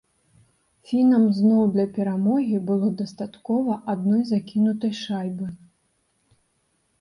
[0.91, 5.47] Фінам зноў для перамогі было дастаткова адной закінутай шайбы.